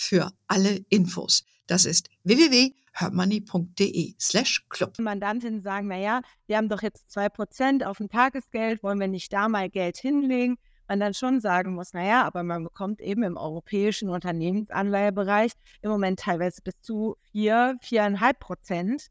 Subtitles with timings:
[0.00, 1.44] für alle Infos.
[1.66, 4.98] Das ist www.hermoney.de slash club.
[4.98, 9.30] Mandantinnen sagen, naja, wir haben doch jetzt zwei Prozent auf dem Tagesgeld, wollen wir nicht
[9.32, 10.56] da mal Geld hinlegen?
[10.88, 16.20] Man dann schon sagen muss, naja, aber man bekommt eben im europäischen Unternehmensanleihebereich im Moment
[16.20, 19.10] teilweise bis zu vier, viereinhalb Prozent.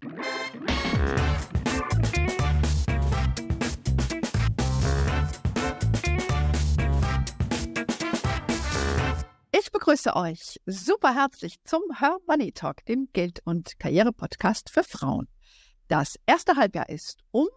[9.80, 15.30] Begrüße euch super herzlich zum Her Money Talk, dem Geld- und Karriere-Podcast für Frauen.
[15.88, 17.48] Das erste Halbjahr ist um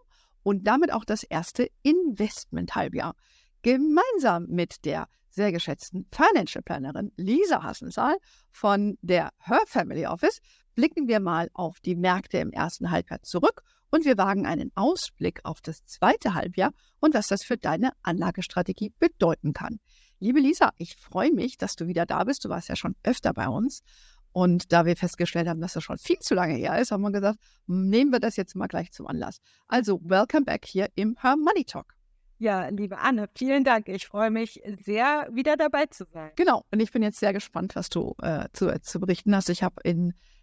[0.45, 3.17] und damit auch das erste Investment-Halbjahr.
[3.63, 8.15] Gemeinsam mit der sehr geschätzten Financial Plannerin Lisa Hassensaal
[8.53, 10.39] von der Her Family Office
[10.77, 15.41] blicken wir mal auf die Märkte im ersten Halbjahr zurück und wir wagen einen Ausblick
[15.43, 19.81] auf das zweite Halbjahr und was das für deine Anlagestrategie bedeuten kann.
[20.23, 22.45] Liebe Lisa, ich freue mich, dass du wieder da bist.
[22.45, 23.83] Du warst ja schon öfter bei uns.
[24.31, 27.11] Und da wir festgestellt haben, dass das schon viel zu lange her ist, haben wir
[27.11, 29.41] gesagt, nehmen wir das jetzt mal gleich zum Anlass.
[29.67, 31.97] Also, welcome back hier im Her Money Talk.
[32.39, 33.89] Ja, liebe Anne, vielen Dank.
[33.89, 36.31] Ich freue mich sehr, wieder dabei zu sein.
[36.37, 36.65] Genau.
[36.71, 39.49] Und ich bin jetzt sehr gespannt, was du äh, zu, äh, zu berichten hast.
[39.49, 39.83] Ich habe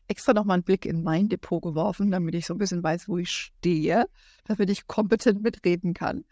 [0.09, 3.17] extra nochmal einen Blick in mein Depot geworfen, damit ich so ein bisschen weiß, wo
[3.17, 4.09] ich stehe,
[4.43, 6.25] damit ich kompetent mitreden kann.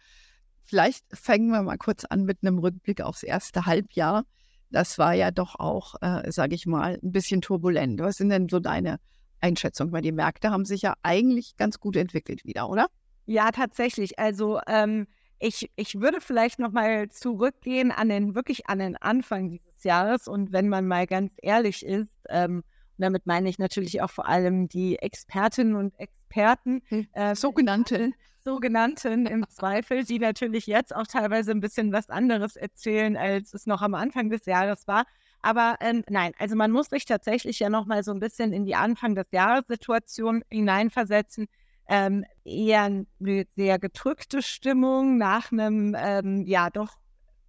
[0.67, 4.25] Vielleicht fangen wir mal kurz an mit einem Rückblick aufs erste Halbjahr.
[4.69, 8.01] Das war ja doch auch, äh, sage ich mal, ein bisschen turbulent.
[8.01, 8.99] Was sind denn so deine
[9.39, 9.93] Einschätzungen?
[9.93, 12.88] Weil die Märkte haben sich ja eigentlich ganz gut entwickelt wieder, oder?
[13.25, 14.19] Ja, tatsächlich.
[14.19, 15.07] Also ähm,
[15.39, 20.27] ich, ich würde vielleicht nochmal zurückgehen an den, wirklich an den Anfang dieses Jahres.
[20.27, 22.61] Und wenn man mal ganz ehrlich ist, ähm,
[22.97, 26.81] damit meine ich natürlich auch vor allem die Expertinnen und Experten.
[26.90, 28.12] Hm, äh, sogenannte.
[28.40, 33.66] Sogenannten im Zweifel, die natürlich jetzt auch teilweise ein bisschen was anderes erzählen, als es
[33.66, 35.06] noch am Anfang des Jahres war.
[35.41, 38.75] Aber ähm, nein, also man muss sich tatsächlich ja nochmal so ein bisschen in die
[38.75, 41.47] Anfang des Jahressituation hineinversetzen.
[41.90, 46.97] Ähm, eher eine sehr gedrückte Stimmung nach einem, ähm, ja, doch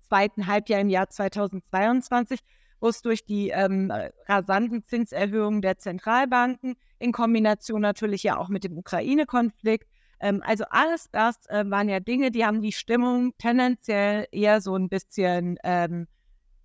[0.08, 2.40] zweiten Halbjahr im Jahr 2022
[2.80, 3.92] wo durch die ähm,
[4.26, 9.88] rasanten Zinserhöhungen der Zentralbanken in Kombination natürlich ja auch mit dem Ukraine-Konflikt.
[10.20, 14.74] Ähm, also alles das äh, waren ja Dinge, die haben die Stimmung tendenziell eher so
[14.74, 16.06] ein bisschen ähm,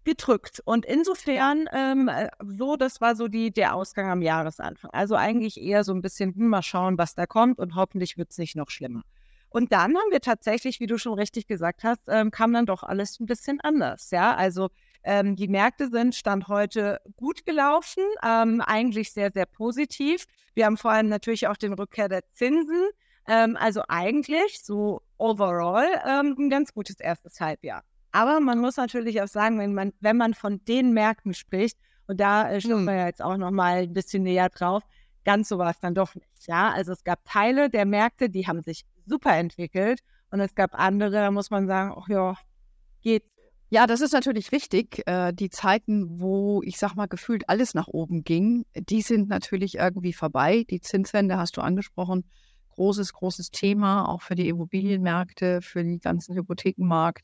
[0.03, 0.61] gedrückt.
[0.65, 4.91] Und insofern, ähm, äh, so, das war so die, der Ausgang am Jahresanfang.
[4.91, 8.31] Also eigentlich eher so ein bisschen, hm, mal schauen, was da kommt und hoffentlich wird
[8.31, 9.03] es nicht noch schlimmer.
[9.49, 12.81] Und dann haben wir tatsächlich, wie du schon richtig gesagt hast, ähm, kam dann doch
[12.81, 14.09] alles ein bisschen anders.
[14.09, 14.69] Ja, also
[15.03, 20.25] ähm, die Märkte sind Stand heute gut gelaufen, ähm, eigentlich sehr, sehr positiv.
[20.53, 22.89] Wir haben vor allem natürlich auch den Rückkehr der Zinsen.
[23.27, 27.83] Ähm, also eigentlich so overall ähm, ein ganz gutes erstes Halbjahr.
[28.11, 31.77] Aber man muss natürlich auch sagen, wenn man, wenn man von den Märkten spricht,
[32.07, 32.85] und da äh, schauen hm.
[32.85, 34.83] wir jetzt auch noch mal ein bisschen näher drauf,
[35.23, 36.47] ganz so war es dann doch nicht.
[36.47, 40.77] Ja, also es gab Teile der Märkte, die haben sich super entwickelt und es gab
[40.77, 42.35] andere, da muss man sagen, ach ja,
[43.01, 43.23] geht
[43.69, 45.01] ja, das ist natürlich richtig.
[45.07, 49.75] Äh, die Zeiten, wo ich sag mal gefühlt alles nach oben ging, die sind natürlich
[49.75, 50.65] irgendwie vorbei.
[50.69, 52.23] Die Zinswende hast du angesprochen.
[52.69, 57.23] Großes, großes Thema, auch für die Immobilienmärkte, für den ganzen Hypothekenmarkt.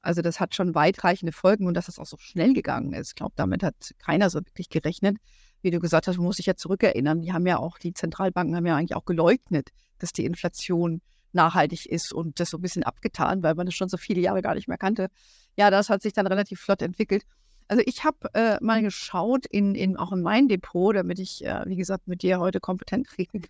[0.00, 3.08] Also das hat schon weitreichende Folgen und dass es auch so schnell gegangen ist.
[3.08, 5.16] Ich glaube, damit hat keiner so wirklich gerechnet.
[5.60, 7.20] Wie du gesagt hast, muss sich ja zurückerinnern.
[7.20, 11.00] Die haben ja auch, die Zentralbanken haben ja eigentlich auch geleugnet, dass die Inflation
[11.32, 14.42] nachhaltig ist und das so ein bisschen abgetan, weil man das schon so viele Jahre
[14.42, 15.08] gar nicht mehr kannte.
[15.56, 17.24] Ja, das hat sich dann relativ flott entwickelt.
[17.68, 21.62] Also ich habe äh, mal geschaut, in, in, auch in mein Depot, damit ich, äh,
[21.66, 23.48] wie gesagt, mit dir heute kompetent reden kann.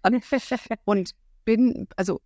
[0.85, 1.13] und
[1.45, 2.21] bin, also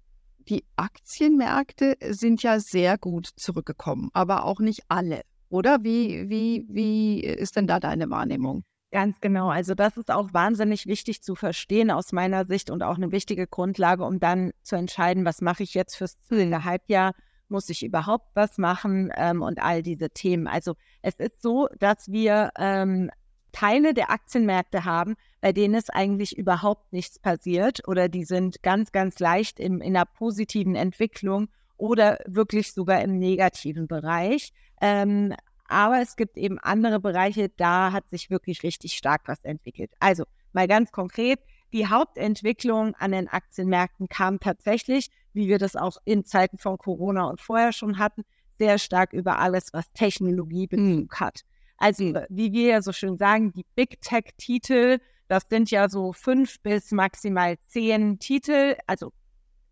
[0.49, 5.23] die Aktienmärkte sind ja sehr gut zurückgekommen, aber auch nicht alle.
[5.51, 8.65] Oder wie, wie, wie ist denn da deine Wahrnehmung?
[8.93, 9.49] Ganz genau.
[9.49, 13.47] Also das ist auch wahnsinnig wichtig zu verstehen aus meiner Sicht und auch eine wichtige
[13.47, 17.15] Grundlage, um dann zu entscheiden, was mache ich jetzt fürs zielende Halbjahr,
[17.49, 20.47] muss ich überhaupt was machen ähm, und all diese Themen.
[20.47, 23.11] Also es ist so, dass wir ähm,
[23.53, 28.93] Teile der Aktienmärkte haben, bei denen es eigentlich überhaupt nichts passiert oder die sind ganz,
[28.93, 31.49] ganz leicht im, in einer positiven Entwicklung
[31.79, 34.53] oder wirklich sogar im negativen Bereich.
[34.83, 35.35] Ähm,
[35.73, 39.91] aber es gibt eben andere Bereiche, da hat sich wirklich richtig stark was entwickelt.
[39.99, 41.41] Also mal ganz konkret,
[41.73, 47.25] die Hauptentwicklung an den Aktienmärkten kam tatsächlich, wie wir das auch in Zeiten von Corona
[47.25, 48.25] und vorher schon hatten,
[48.59, 51.41] sehr stark über alles, was Technologiebezug hat.
[51.79, 56.61] Also, wie wir ja so schön sagen, die Big Tech-Titel, das sind ja so fünf
[56.61, 59.13] bis maximal zehn Titel, also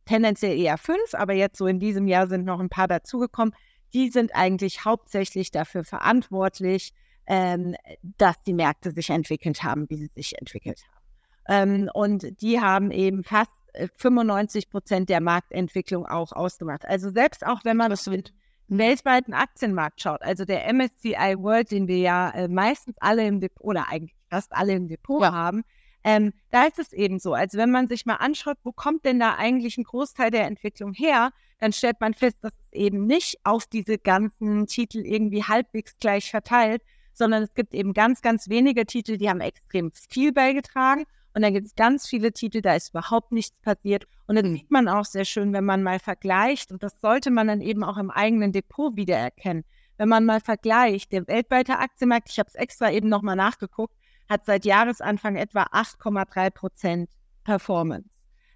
[0.06, 3.55] tendenziell eher fünf, aber jetzt so in diesem Jahr sind noch ein paar dazugekommen.
[3.92, 6.92] Die sind eigentlich hauptsächlich dafür verantwortlich,
[7.26, 7.76] ähm,
[8.19, 11.00] dass die Märkte sich entwickelt haben, wie sie sich entwickelt haben.
[11.48, 13.50] Ähm, und die haben eben fast
[13.96, 16.87] 95 äh, Prozent der Marktentwicklung auch ausgemacht.
[16.87, 18.32] Also selbst auch wenn man das mit
[18.69, 23.64] weltweiten Aktienmarkt schaut, also der MSCI World, den wir ja äh, meistens alle im Depot
[23.64, 25.32] oder eigentlich fast alle im Depot ja.
[25.32, 25.62] haben,
[26.05, 27.35] ähm, da ist es eben so.
[27.35, 30.93] Also wenn man sich mal anschaut, wo kommt denn da eigentlich ein Großteil der Entwicklung
[30.94, 35.97] her, dann stellt man fest, dass es eben nicht auf diese ganzen Titel irgendwie halbwegs
[35.99, 36.82] gleich verteilt,
[37.12, 41.05] sondern es gibt eben ganz, ganz wenige Titel, die haben extrem viel beigetragen
[41.35, 44.06] und dann gibt es ganz viele Titel, da ist überhaupt nichts passiert.
[44.26, 44.56] Und das mhm.
[44.56, 46.73] sieht man auch sehr schön, wenn man mal vergleicht.
[46.73, 49.64] Und das sollte man dann eben auch im eigenen Depot wiedererkennen.
[49.96, 53.94] Wenn man mal vergleicht, der weltweite Aktienmarkt, ich habe es extra eben nochmal nachgeguckt,
[54.31, 57.11] hat seit Jahresanfang etwa 8,3 Prozent
[57.44, 58.09] Performance.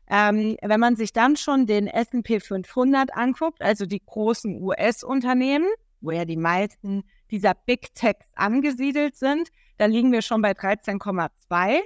[0.06, 5.66] Ähm, wenn man sich dann schon den S&P 500 anguckt, also die großen US-Unternehmen,
[6.00, 9.48] wo ja die meisten dieser Big Techs angesiedelt sind,
[9.78, 11.80] da liegen wir schon bei 13,2.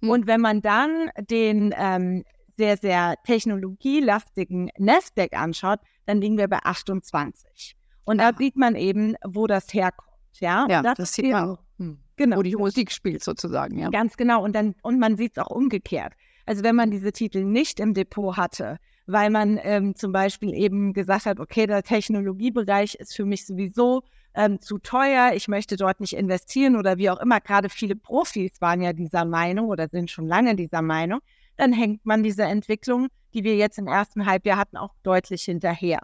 [0.00, 0.10] Mhm.
[0.10, 2.24] Und wenn man dann den ähm,
[2.56, 7.76] sehr, sehr technologielastigen Nasdaq anschaut, dann liegen wir bei 28.
[8.04, 10.10] Und da sieht man eben, wo das herkommt.
[10.38, 11.58] Ja, ja das, das sieht man.
[11.78, 12.03] Hm.
[12.16, 12.38] Genau.
[12.38, 13.90] Wo die Musik spielt sozusagen, ja.
[13.90, 14.42] Ganz genau.
[14.44, 16.14] Und dann, und man sieht es auch umgekehrt.
[16.46, 20.92] Also wenn man diese Titel nicht im Depot hatte, weil man ähm, zum Beispiel eben
[20.92, 24.02] gesagt hat, okay, der Technologiebereich ist für mich sowieso
[24.34, 27.40] ähm, zu teuer, ich möchte dort nicht investieren oder wie auch immer.
[27.40, 31.20] Gerade viele Profis waren ja dieser Meinung oder sind schon lange dieser Meinung.
[31.56, 36.00] Dann hängt man diese Entwicklung, die wir jetzt im ersten Halbjahr hatten, auch deutlich hinterher.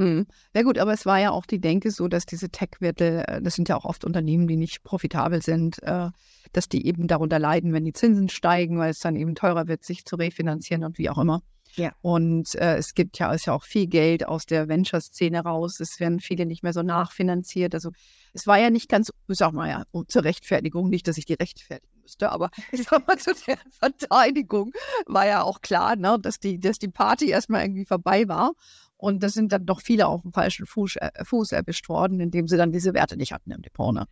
[0.00, 0.26] Hm.
[0.54, 3.54] Ja gut, aber es war ja auch die Denke so, dass diese Tech-Werte, äh, das
[3.54, 6.08] sind ja auch oft Unternehmen, die nicht profitabel sind, äh,
[6.54, 9.84] dass die eben darunter leiden, wenn die Zinsen steigen, weil es dann eben teurer wird,
[9.84, 11.42] sich zu refinanzieren und wie auch immer.
[11.76, 11.92] Ja.
[12.00, 15.80] Und äh, es gibt ja, ist ja auch viel Geld aus der Venture-Szene raus.
[15.80, 17.74] Es werden viele nicht mehr so nachfinanziert.
[17.74, 17.90] Also
[18.32, 22.00] es war ja nicht ganz, sag mal ja, zur Rechtfertigung, nicht, dass ich die rechtfertigen
[22.00, 24.72] müsste, aber ich sag mal, zu der Verteidigung
[25.06, 28.52] war ja auch klar, ne, dass die, dass die Party erstmal irgendwie vorbei war.
[29.00, 32.48] Und da sind dann doch viele auf dem falschen Fuß, äh, Fuß erwischt worden, indem
[32.48, 33.94] sie dann diese Werte nicht hatten im Depot.
[33.94, 34.06] Ne?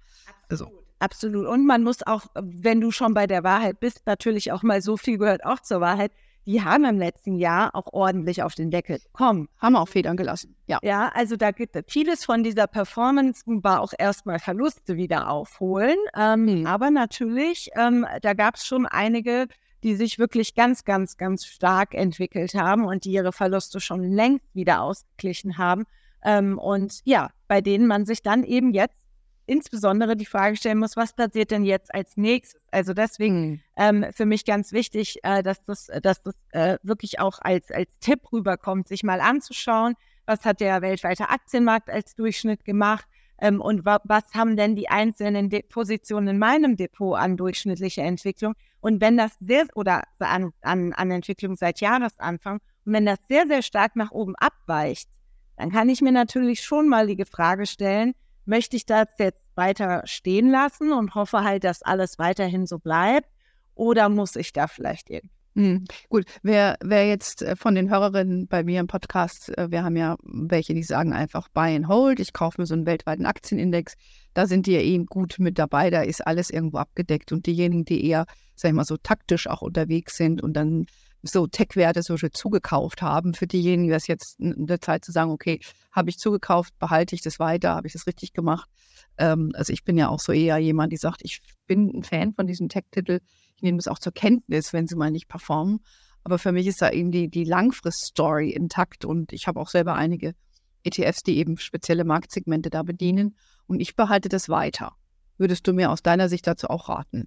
[0.49, 0.65] Also.
[0.65, 0.85] Absolut.
[1.01, 1.47] Absolut.
[1.47, 4.97] Und man muss auch, wenn du schon bei der Wahrheit bist, natürlich auch mal so
[4.97, 6.11] viel gehört auch zur Wahrheit
[6.49, 9.51] die haben im letzten Jahr auch ordentlich auf den Deckel bekommen.
[9.59, 10.79] Haben auch Federn gelassen, ja.
[10.83, 15.99] Ja, also da gibt es vieles von dieser Performance, war auch erstmal Verluste wieder aufholen.
[16.17, 16.67] Ähm, mhm.
[16.67, 19.47] Aber natürlich, ähm, da gab es schon einige,
[19.83, 24.55] die sich wirklich ganz, ganz, ganz stark entwickelt haben und die ihre Verluste schon längst
[24.55, 25.85] wieder ausgeglichen haben.
[26.25, 29.09] Ähm, und ja, bei denen man sich dann eben jetzt
[29.47, 32.61] insbesondere die Frage stellen muss, was passiert denn jetzt als nächstes?
[32.71, 33.61] Also deswegen mhm.
[33.77, 37.99] ähm, für mich ganz wichtig, äh, dass das, dass das äh, wirklich auch als, als
[38.01, 39.95] Tipp rüberkommt, sich mal anzuschauen,
[40.27, 43.07] was hat der weltweite Aktienmarkt als Durchschnitt gemacht
[43.41, 48.03] ähm, und wa was haben denn die einzelnen De Positionen in meinem Depot an durchschnittlicher
[48.03, 48.55] Entwicklung?
[48.81, 53.47] Und wenn das sehr, oder an, an, an Entwicklung seit Jahresanfang, und wenn das sehr,
[53.47, 55.09] sehr stark nach oben abweicht,
[55.57, 60.03] dann kann ich mir natürlich schon mal die Frage stellen, möchte ich das jetzt weiter
[60.05, 63.29] stehen lassen und hoffe halt, dass alles weiterhin so bleibt?
[63.75, 65.38] Oder muss ich da vielleicht irgendwie?
[65.59, 69.83] Hm, gut, wer, wer jetzt äh, von den Hörerinnen bei mir im Podcast, äh, wir
[69.83, 73.27] haben ja welche, die sagen einfach Buy and Hold, ich kaufe mir so einen weltweiten
[73.27, 73.97] Aktienindex,
[74.35, 77.85] da sind die ja eben gut mit dabei, da ist alles irgendwo abgedeckt und diejenigen,
[77.85, 80.87] die eher, sag ich mal, so taktisch auch unterwegs sind und dann
[81.23, 83.35] so Tech-Werte so zugekauft haben.
[83.35, 85.59] Für diejenigen, das jetzt in der Zeit zu sagen, okay,
[85.91, 88.71] habe ich zugekauft, behalte ich das weiter, habe ich das richtig gemacht.
[89.19, 92.33] Ähm, also ich bin ja auch so eher jemand, die sagt, ich bin ein Fan
[92.33, 93.19] von diesem Tech-Titel.
[93.59, 95.81] Ich nehme das auch zur Kenntnis, wenn sie mal nicht performen.
[96.23, 99.95] Aber für mich ist da eben die, die Langfrist-Story intakt und ich habe auch selber
[99.95, 100.37] einige
[100.85, 103.37] ETFs, die eben spezielle Marktsegmente da bedienen
[103.67, 104.93] und ich behalte das weiter.
[105.39, 107.27] Würdest du mir aus deiner Sicht dazu auch raten?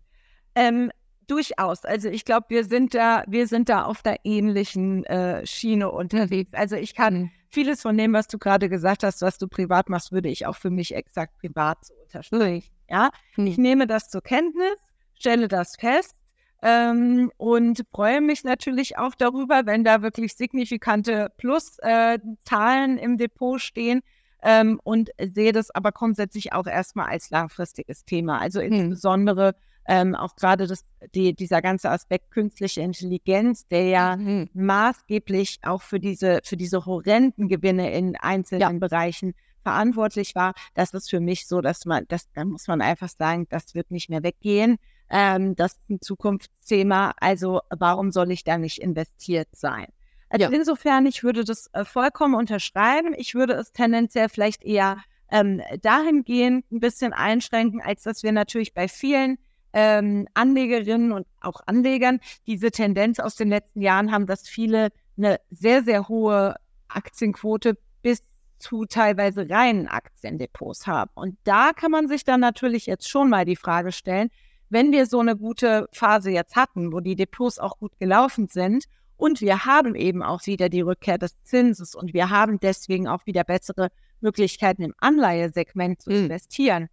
[0.55, 0.89] Ähm,
[1.27, 1.83] durchaus.
[1.83, 6.53] Also ich glaube, wir sind da, wir sind da auf der ähnlichen äh, Schiene unterwegs.
[6.53, 7.31] Also ich kann mhm.
[7.50, 10.55] vieles von dem, was du gerade gesagt hast, was du privat machst, würde ich auch
[10.55, 12.63] für mich exakt privat so unterstützen.
[12.89, 13.47] Ja, mhm.
[13.47, 14.77] ich nehme das zur Kenntnis,
[15.13, 16.20] stelle das fest
[16.61, 23.59] ähm, und freue mich natürlich auch darüber, wenn da wirklich signifikante Pluszahlen äh, im Depot
[23.59, 24.01] stehen.
[24.43, 28.39] ähm, und sehe das aber grundsätzlich auch erstmal als langfristiges Thema.
[28.39, 28.71] Also hm.
[28.71, 29.53] insbesondere
[29.87, 30.83] ähm, auch gerade das,
[31.15, 34.49] die, dieser ganze Aspekt künstliche Intelligenz, der ja mhm.
[34.53, 38.71] maßgeblich auch für diese, für diese horrenden Gewinne in einzelnen ja.
[38.71, 40.53] Bereichen verantwortlich war.
[40.73, 43.91] Das ist für mich so, dass man, das, da muss man einfach sagen, das wird
[43.91, 44.77] nicht mehr weggehen.
[45.11, 47.13] Ähm, das ist ein Zukunftsthema.
[47.19, 49.87] Also warum soll ich da nicht investiert sein?
[50.29, 50.49] Also ja.
[50.49, 53.13] insofern, ich würde das äh, vollkommen unterschreiben.
[53.17, 54.97] Ich würde es tendenziell vielleicht eher
[55.29, 59.37] ähm, dahingehend ein bisschen einschränken, als dass wir natürlich bei vielen
[59.73, 65.39] ähm, Anlegerinnen und auch Anlegern diese Tendenz aus den letzten Jahren haben, dass viele eine
[65.49, 66.55] sehr, sehr hohe
[66.87, 68.23] Aktienquote bis
[68.59, 71.11] zu teilweise reinen Aktiendepots haben.
[71.15, 74.29] Und da kann man sich dann natürlich jetzt schon mal die Frage stellen,
[74.71, 78.85] wenn wir so eine gute Phase jetzt hatten, wo die Depots auch gut gelaufen sind
[79.17, 83.25] und wir haben eben auch wieder die Rückkehr des Zinses und wir haben deswegen auch
[83.25, 83.89] wieder bessere
[84.21, 86.23] Möglichkeiten im Anleihesegment zu mhm.
[86.23, 86.87] investieren,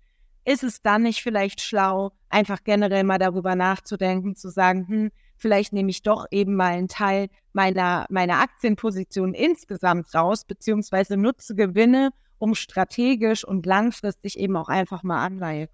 [0.44, 5.72] ist es dann nicht vielleicht schlau, einfach generell mal darüber nachzudenken, zu sagen, hm, vielleicht
[5.72, 12.10] nehme ich doch eben mal einen Teil meiner, meiner Aktienposition insgesamt raus, beziehungsweise nutze Gewinne,
[12.38, 15.68] um strategisch und langfristig eben auch einfach mal Anleihe.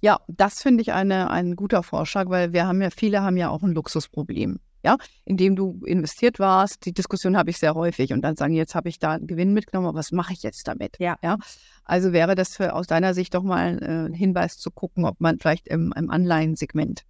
[0.00, 3.50] Ja, das finde ich eine, ein guter Vorschlag, weil wir haben ja, viele haben ja
[3.50, 6.84] auch ein Luxusproblem ja, in dem du investiert warst.
[6.86, 9.52] Die Diskussion habe ich sehr häufig und dann sagen, jetzt habe ich da einen Gewinn
[9.52, 10.96] mitgenommen, aber was mache ich jetzt damit?
[10.98, 11.18] Ja.
[11.22, 11.36] ja?
[11.84, 15.20] Also wäre das für, aus deiner Sicht doch mal äh, ein Hinweis zu gucken, ob
[15.20, 17.04] man vielleicht im, im Anleihensegment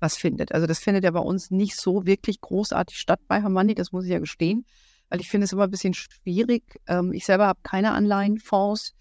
[0.00, 0.52] was findet.
[0.52, 4.04] Also das findet ja bei uns nicht so wirklich großartig statt bei Hermanni, das muss
[4.04, 4.66] ich ja gestehen,
[5.08, 6.80] weil ich finde es immer ein bisschen schwierig.
[6.88, 8.94] Ähm, ich selber habe keine Anleihenfonds.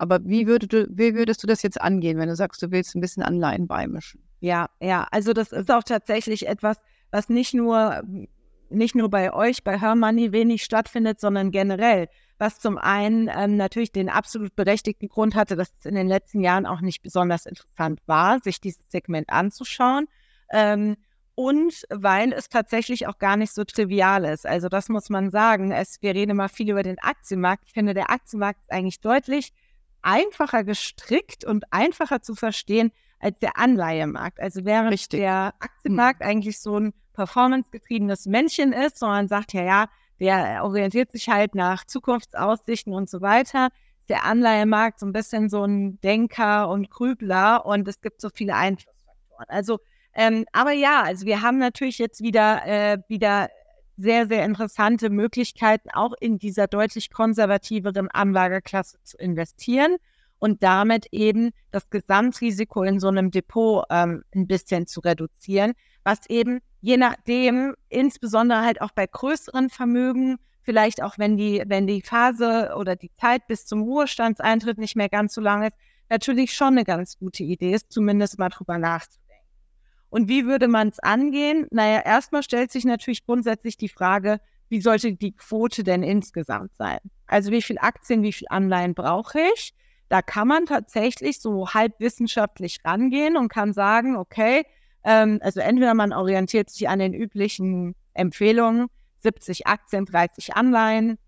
[0.00, 2.94] Aber wie, würdest du, wie würdest du das jetzt angehen, wenn du sagst, du willst
[2.94, 4.22] ein bisschen Anleihen beimischen?
[4.40, 6.78] Ja, ja, also das ist auch tatsächlich etwas,
[7.10, 8.02] was nicht nur,
[8.70, 12.08] nicht nur bei euch, bei Her wenig stattfindet, sondern generell.
[12.38, 16.40] Was zum einen ähm, natürlich den absolut berechtigten Grund hatte, dass es in den letzten
[16.40, 20.06] Jahren auch nicht besonders interessant war, sich dieses Segment anzuschauen.
[20.50, 20.96] Ähm,
[21.34, 24.46] und weil es tatsächlich auch gar nicht so trivial ist.
[24.46, 25.72] Also das muss man sagen.
[25.72, 27.64] Es, wir reden immer viel über den Aktienmarkt.
[27.66, 29.52] Ich finde, der Aktienmarkt ist eigentlich deutlich
[30.02, 34.40] einfacher gestrickt und einfacher zu verstehen als der Anleihemarkt.
[34.40, 35.20] Also während Richtig.
[35.20, 36.26] der Aktienmarkt mhm.
[36.26, 39.88] eigentlich so ein performancegetriebenes Männchen ist, sondern sagt, ja, ja,
[40.18, 43.68] der orientiert sich halt nach Zukunftsaussichten und so weiter.
[44.08, 48.54] Der Anleihemarkt so ein bisschen so ein Denker und Grübler und es gibt so viele
[48.54, 49.46] Einflussfaktoren.
[49.48, 49.78] Also,
[50.14, 53.48] ähm, aber ja, also wir haben natürlich jetzt wieder, äh, wieder
[54.00, 59.96] sehr, sehr interessante Möglichkeiten, auch in dieser deutlich konservativeren Anlageklasse zu investieren
[60.38, 66.28] und damit eben das Gesamtrisiko in so einem Depot ähm, ein bisschen zu reduzieren, was
[66.28, 72.02] eben je nachdem, insbesondere halt auch bei größeren Vermögen, vielleicht auch wenn die, wenn die
[72.02, 75.76] Phase oder die Zeit bis zum Ruhestandseintritt nicht mehr ganz so lang ist,
[76.08, 79.29] natürlich schon eine ganz gute Idee ist, zumindest mal drüber nachzudenken.
[80.10, 81.66] Und wie würde man es angehen?
[81.70, 86.98] Naja, erstmal stellt sich natürlich grundsätzlich die Frage, wie sollte die Quote denn insgesamt sein?
[87.26, 89.72] Also wie viel Aktien, wie viel Anleihen brauche ich?
[90.08, 94.64] Da kann man tatsächlich so halb wissenschaftlich rangehen und kann sagen, okay,
[95.04, 98.88] ähm, also entweder man orientiert sich an den üblichen Empfehlungen,
[99.18, 101.18] 70 Aktien, 30 Anleihen,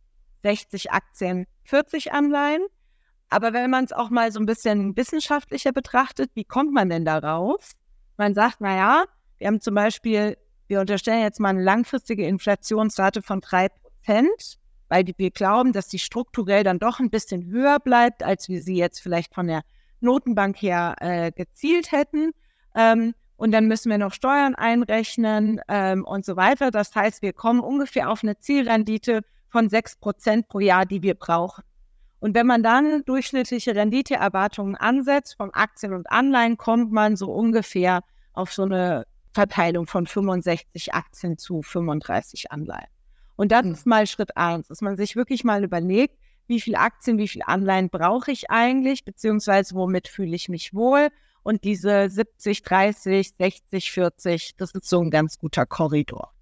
[0.43, 2.63] 60 Aktien, 40 Anleihen.
[3.29, 7.05] Aber wenn man es auch mal so ein bisschen wissenschaftlicher betrachtet, wie kommt man denn
[7.05, 7.73] darauf?
[8.17, 9.05] Man sagt, naja,
[9.39, 10.37] wir haben zum Beispiel,
[10.69, 14.59] wir unterstellen jetzt mal eine langfristige Inflationsrate von 3 Prozent
[14.93, 18.77] weil wir glauben, dass die strukturell dann doch ein bisschen höher bleibt, als wir sie
[18.77, 19.63] jetzt vielleicht von der
[20.01, 22.33] Notenbank her äh, gezielt hätten.
[22.75, 26.71] Ähm, und dann müssen wir noch Steuern einrechnen ähm, und so weiter.
[26.71, 31.15] Das heißt, wir kommen ungefähr auf eine Zielrendite von 6 Prozent pro Jahr, die wir
[31.15, 31.65] brauchen.
[32.23, 38.05] Und wenn man dann durchschnittliche Renditeerwartungen ansetzt von Aktien und Anleihen, kommt man so ungefähr
[38.33, 42.87] auf so eine Verteilung von 65 Aktien zu 35 Anleihen.
[43.35, 43.73] Und das mhm.
[43.73, 47.49] ist mal Schritt eins, dass man sich wirklich mal überlegt, wie viele Aktien, wie viele
[47.49, 51.09] Anleihen brauche ich eigentlich, beziehungsweise womit fühle ich mich wohl.
[51.43, 56.33] Und diese 70, 30, 60, 40, das ist so ein ganz guter Korridor.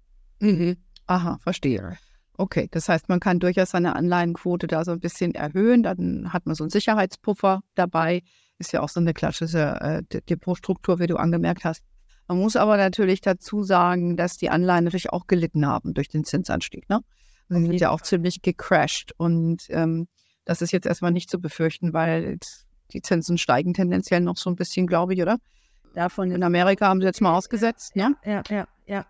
[0.41, 0.77] Mhm.
[1.07, 1.97] Aha, verstehe.
[2.41, 5.83] Okay, das heißt, man kann durchaus seine Anleihenquote da so ein bisschen erhöhen.
[5.83, 8.23] Dann hat man so einen Sicherheitspuffer dabei.
[8.57, 11.83] Ist ja auch so eine klassische äh, Depotstruktur, wie du angemerkt hast.
[12.27, 16.23] Man muss aber natürlich dazu sagen, dass die Anleihen natürlich auch gelitten haben durch den
[16.23, 16.89] Zinsanstieg.
[16.89, 17.01] Ne?
[17.49, 20.07] Sie sind ja auch ziemlich gecrashed und ähm,
[20.43, 22.39] das ist jetzt erstmal nicht zu befürchten, weil
[22.91, 25.37] die Zinsen steigen tendenziell noch so ein bisschen, glaube ich, oder?
[25.93, 28.15] Davon in Amerika haben sie jetzt mal ausgesetzt, ne?
[28.25, 29.05] Ja, ja, ja.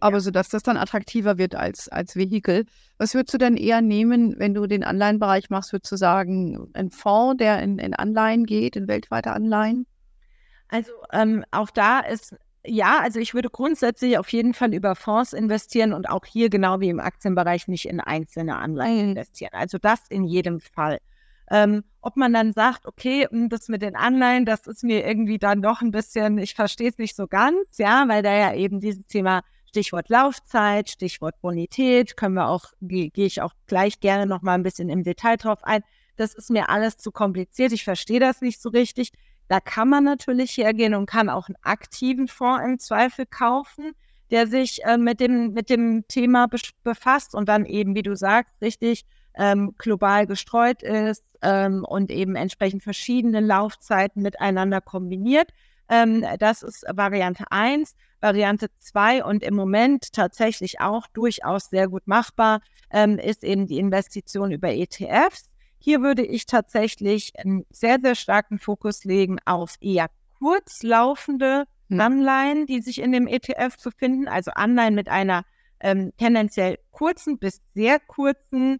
[0.00, 0.20] Aber ja.
[0.20, 2.66] so dass das dann attraktiver wird als, als Vehikel.
[2.98, 6.90] Was würdest du denn eher nehmen, wenn du den Anleihenbereich machst, würdest du sagen, ein
[6.90, 9.86] Fonds, der in, in Anleihen geht, in weltweite Anleihen?
[10.68, 15.32] Also ähm, auch da ist ja, also ich würde grundsätzlich auf jeden Fall über Fonds
[15.32, 19.10] investieren und auch hier genau wie im Aktienbereich nicht in einzelne Anleihen mhm.
[19.10, 19.52] investieren.
[19.54, 20.98] Also das in jedem Fall.
[21.50, 25.38] Ähm, ob man dann sagt, okay, hm, das mit den Anleihen, das ist mir irgendwie
[25.38, 28.78] dann doch ein bisschen, ich verstehe es nicht so ganz, ja, weil da ja eben
[28.80, 34.26] dieses Thema Stichwort Laufzeit, Stichwort Bonität, können wir auch, gehe geh ich auch gleich gerne
[34.26, 35.82] noch mal ein bisschen im Detail drauf ein.
[36.16, 37.70] Das ist mir alles zu kompliziert.
[37.70, 39.12] Ich verstehe das nicht so richtig.
[39.46, 43.92] Da kann man natürlich hergehen und kann auch einen aktiven Fonds im Zweifel kaufen,
[44.32, 46.48] der sich äh, mit, dem, mit dem Thema
[46.82, 52.34] befasst und dann eben, wie du sagst, richtig ähm, global gestreut ist ähm, und eben
[52.34, 55.52] entsprechend verschiedene Laufzeiten miteinander kombiniert.
[55.90, 57.94] Ähm, das ist Variante 1.
[58.20, 63.78] Variante 2 und im Moment tatsächlich auch durchaus sehr gut machbar ähm, ist eben die
[63.78, 65.50] Investition über ETFs.
[65.78, 72.00] Hier würde ich tatsächlich einen sehr, sehr starken Fokus legen auf eher kurzlaufende hm.
[72.00, 75.44] Anleihen, die sich in dem ETF befinden, also Anleihen mit einer
[75.80, 78.78] ähm, tendenziell kurzen bis sehr kurzen,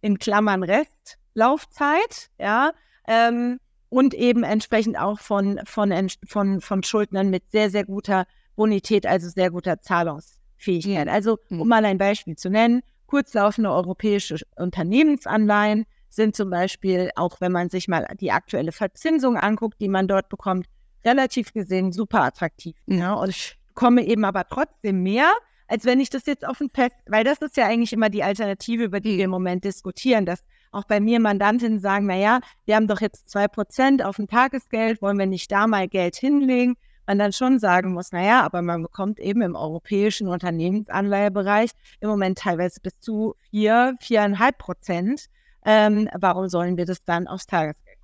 [0.00, 2.72] in Klammern Restlaufzeit, ja,
[3.06, 3.58] ähm,
[3.94, 5.94] und eben entsprechend auch von, von,
[6.26, 11.06] von, von Schuldnern mit sehr, sehr guter Bonität, also sehr guter Zahlungsfähigkeit.
[11.06, 11.68] Also, um hm.
[11.68, 17.86] mal ein Beispiel zu nennen, kurzlaufende europäische Unternehmensanleihen sind zum Beispiel, auch wenn man sich
[17.86, 20.66] mal die aktuelle Verzinsung anguckt, die man dort bekommt,
[21.04, 22.76] relativ gesehen super attraktiv.
[22.86, 25.30] Ja, und ich komme eben aber trotzdem mehr,
[25.68, 28.24] als wenn ich das jetzt auf ein Fest, weil das ist ja eigentlich immer die
[28.24, 30.44] Alternative, über die wir im Moment diskutieren, dass
[30.74, 35.00] auch bei mir Mandantinnen sagen, naja, wir haben doch jetzt zwei Prozent auf ein Tagesgeld,
[35.00, 36.76] wollen wir nicht da mal Geld hinlegen?
[37.06, 42.38] Man dann schon sagen muss, naja, aber man bekommt eben im europäischen Unternehmensanleihebereich im Moment
[42.38, 45.28] teilweise bis zu vier, viereinhalb Prozent
[45.64, 47.98] ähm, warum sollen wir das dann aufs Tagesgeld?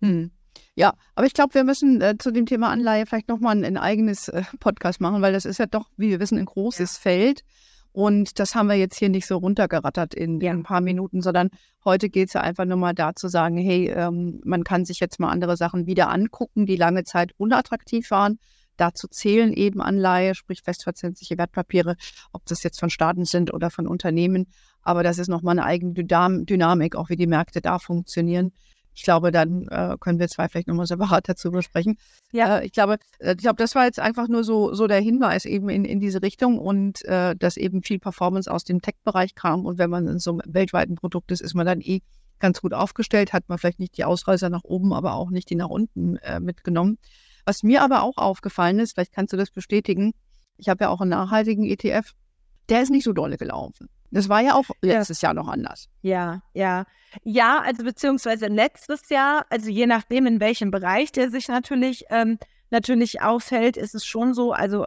[0.00, 0.30] Hm.
[0.74, 3.76] Ja, aber ich glaube, wir müssen äh, zu dem Thema Anleihe vielleicht nochmal ein, ein
[3.76, 7.00] eigenes äh, Podcast machen, weil das ist ja doch, wie wir wissen, ein großes ja.
[7.00, 7.42] Feld.
[7.96, 10.50] Und das haben wir jetzt hier nicht so runtergerattert in, ja.
[10.52, 11.48] ein paar Minuten, sondern
[11.82, 15.00] heute geht es ja einfach nur mal da zu sagen, hey, ähm, man kann sich
[15.00, 18.38] jetzt mal andere Sachen wieder angucken, die lange Zeit unattraktiv waren.
[18.76, 21.96] Dazu zählen eben Anleihe, sprich festverzinsliche Wertpapiere,
[22.32, 24.48] ob das jetzt von Staaten sind oder von Unternehmen.
[24.82, 28.52] Aber das ist nochmal eine eigene Dynamik, auch wie die Märkte da funktionieren.
[28.96, 31.98] Ich glaube, dann äh, können wir zwei vielleicht nochmal separat dazu besprechen.
[32.32, 35.00] Ja, äh, ich glaube, äh, ich glaube, das war jetzt einfach nur so, so der
[35.00, 39.34] Hinweis eben in, in diese Richtung und äh, dass eben viel Performance aus dem Tech-Bereich
[39.34, 39.66] kam.
[39.66, 42.00] Und wenn man in so einem weltweiten Produkt ist, ist man dann eh
[42.38, 45.56] ganz gut aufgestellt, hat man vielleicht nicht die Ausreißer nach oben, aber auch nicht die
[45.56, 46.98] nach unten äh, mitgenommen.
[47.44, 50.14] Was mir aber auch aufgefallen ist, vielleicht kannst du das bestätigen,
[50.56, 52.12] ich habe ja auch einen nachhaltigen ETF,
[52.70, 53.88] der ist nicht so dolle gelaufen.
[54.10, 55.28] Das war ja auch letztes ja.
[55.28, 55.88] Jahr noch anders.
[56.02, 56.84] Ja, ja.
[57.24, 62.38] Ja, also beziehungsweise letztes Jahr, also je nachdem, in welchem Bereich der sich natürlich, ähm,
[62.70, 64.86] natürlich aufhält, ist es schon so, also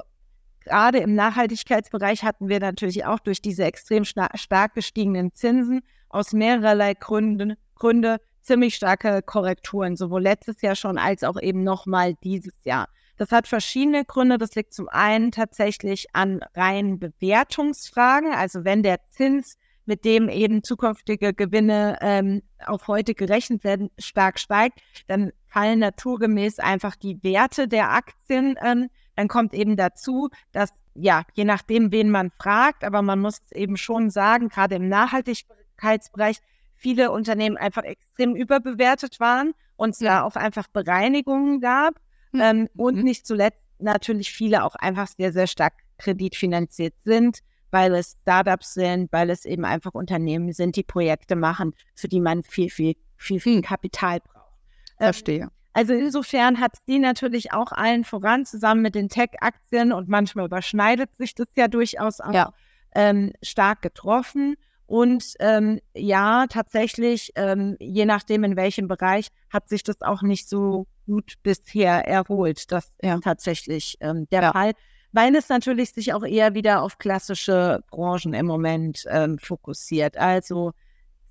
[0.64, 6.94] gerade im Nachhaltigkeitsbereich hatten wir natürlich auch durch diese extrem stark gestiegenen Zinsen aus mehrerlei
[6.94, 12.88] Gründen, Gründe ziemlich starke Korrekturen, sowohl letztes Jahr schon als auch eben nochmal dieses Jahr.
[13.20, 14.38] Das hat verschiedene Gründe.
[14.38, 18.32] Das liegt zum einen tatsächlich an reinen Bewertungsfragen.
[18.34, 24.40] Also wenn der Zins, mit dem eben zukünftige Gewinne ähm, auf heute gerechnet werden, stark
[24.40, 28.56] steigt, dann fallen naturgemäß einfach die Werte der Aktien.
[28.64, 33.52] Ähm, dann kommt eben dazu, dass ja, je nachdem, wen man fragt, aber man muss
[33.52, 36.38] eben schon sagen, gerade im Nachhaltigkeitsbereich,
[36.76, 41.96] viele Unternehmen einfach extrem überbewertet waren und es da auch einfach Bereinigungen gab.
[42.32, 42.42] Mhm.
[42.42, 43.04] Ähm, und mhm.
[43.04, 47.40] nicht zuletzt natürlich viele auch einfach sehr, sehr stark kreditfinanziert sind,
[47.72, 52.20] weil es Startups sind, weil es eben einfach Unternehmen sind, die Projekte machen, für die
[52.20, 54.54] man viel, viel, viel, viel Kapital braucht.
[55.00, 55.50] Ähm, Verstehe.
[55.74, 61.16] Also insofern hat die natürlich auch allen voran, zusammen mit den Tech-Aktien und manchmal überschneidet
[61.16, 62.54] sich das ja durchaus auch ja.
[62.96, 64.56] Ähm, stark getroffen.
[64.90, 70.50] Und ähm, ja, tatsächlich, ähm, je nachdem in welchem Bereich, hat sich das auch nicht
[70.50, 72.72] so gut bisher erholt.
[72.72, 73.14] Das ja.
[73.14, 74.52] ist tatsächlich ähm, der ja.
[74.52, 74.72] Fall,
[75.12, 80.18] weil es natürlich sich auch eher wieder auf klassische Branchen im Moment ähm, fokussiert.
[80.18, 80.72] Also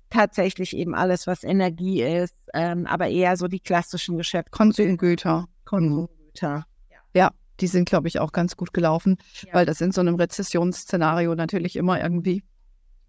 [0.09, 4.51] tatsächlich eben alles, was Energie ist, ähm, aber eher so die klassischen Geschäfte.
[4.51, 5.47] Konsumgüter.
[5.65, 6.65] Konsumgüter.
[6.89, 6.97] Ja.
[7.13, 7.31] ja.
[7.59, 9.17] Die sind, glaube ich, auch ganz gut gelaufen,
[9.51, 12.41] weil das in so einem Rezessionsszenario natürlich immer irgendwie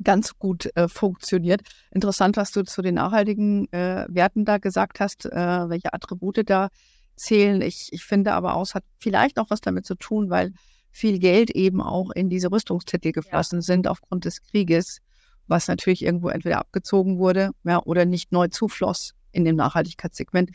[0.03, 1.63] ganz gut äh, funktioniert.
[1.91, 6.69] Interessant, was du zu den nachhaltigen äh, Werten da gesagt hast, äh, welche Attribute da
[7.17, 7.61] zählen.
[7.61, 10.53] Ich, ich finde aber auch, es hat vielleicht auch was damit zu tun, weil
[10.91, 13.63] viel Geld eben auch in diese Rüstungstitel geflossen ja.
[13.63, 14.99] sind aufgrund des Krieges,
[15.47, 20.51] was natürlich irgendwo entweder abgezogen wurde ja, oder nicht neu zufloss in dem Nachhaltigkeitssegment,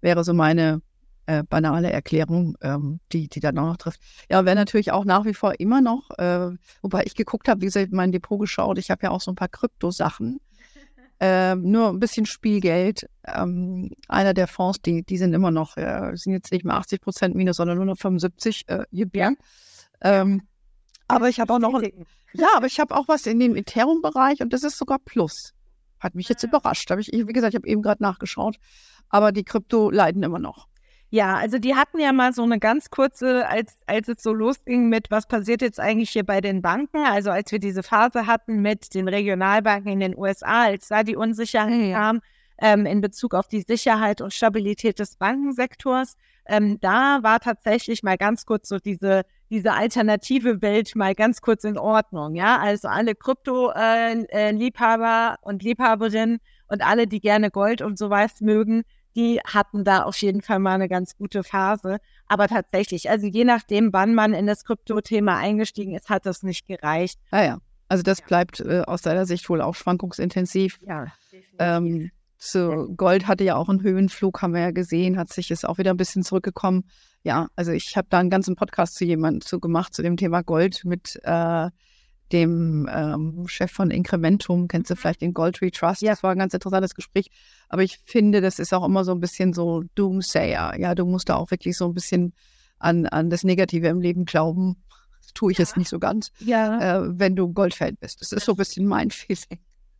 [0.00, 0.80] wäre so meine
[1.28, 4.00] äh, banale Erklärung, ähm, die, die dann auch noch trifft.
[4.30, 7.66] Ja, wäre natürlich auch nach wie vor immer noch, äh, wobei ich geguckt habe, wie
[7.66, 10.40] gesagt, mein Depot geschaut, ich habe ja auch so ein paar Kryptosachen.
[11.20, 13.10] Ähm, nur ein bisschen Spielgeld.
[13.26, 17.00] Ähm, einer der Fonds, die, die sind immer noch, äh, sind jetzt nicht mehr 80
[17.00, 18.68] Prozent minus, sondern nur noch 75.
[18.68, 18.84] Äh,
[20.00, 20.42] ähm,
[21.08, 21.82] aber ich habe auch noch,
[22.34, 25.54] ja, aber ich habe auch was in dem Ethereum-Bereich und das ist sogar Plus.
[25.98, 26.46] Hat mich jetzt ah.
[26.46, 26.88] überrascht.
[26.88, 28.56] Hab ich, wie gesagt, ich habe eben gerade nachgeschaut.
[29.08, 30.68] Aber die Krypto leiden immer noch.
[31.10, 34.90] Ja, also die hatten ja mal so eine ganz kurze, als, als es so losging
[34.90, 38.60] mit, was passiert jetzt eigentlich hier bei den Banken, also als wir diese Phase hatten
[38.60, 42.20] mit den Regionalbanken in den USA, als da die Unsicherheit kam
[42.58, 48.18] ähm, in Bezug auf die Sicherheit und Stabilität des Bankensektors, ähm, da war tatsächlich mal
[48.18, 53.14] ganz kurz so diese, diese alternative Welt mal ganz kurz in Ordnung, ja, also alle
[53.14, 58.82] Krypto-Liebhaber äh, äh, und Liebhaberinnen und alle, die gerne Gold und sowas mögen,
[59.16, 61.98] die hatten da auf jeden Fall mal eine ganz gute Phase.
[62.26, 66.66] Aber tatsächlich, also je nachdem, wann man in das Krypto-Thema eingestiegen ist, hat das nicht
[66.66, 67.18] gereicht.
[67.30, 68.26] Ah ja, also das ja.
[68.26, 70.78] bleibt äh, aus deiner Sicht wohl auch schwankungsintensiv.
[70.86, 71.06] Ja,
[71.58, 75.66] ähm, so Gold hatte ja auch einen Höhenflug, haben wir ja gesehen, hat sich jetzt
[75.66, 76.84] auch wieder ein bisschen zurückgekommen.
[77.24, 80.42] Ja, also ich habe da einen ganzen Podcast zu jemandem zu gemacht zu dem Thema
[80.42, 81.68] Gold mit äh,
[82.32, 84.98] dem ähm, Chef von Incrementum, kennst du mhm.
[84.98, 86.02] vielleicht den Goldtree Trust?
[86.02, 86.12] Ja.
[86.12, 87.30] Das war ein ganz interessantes Gespräch.
[87.68, 90.78] Aber ich finde, das ist auch immer so ein bisschen so Doomsayer.
[90.78, 92.34] Ja, du musst da auch wirklich so ein bisschen
[92.78, 94.76] an, an das Negative im Leben glauben.
[95.22, 95.62] Das tue ich ja.
[95.62, 96.98] jetzt nicht so ganz, ja.
[96.98, 98.20] äh, wenn du Goldfan bist.
[98.20, 99.58] Das ist so ein bisschen mein Feeling.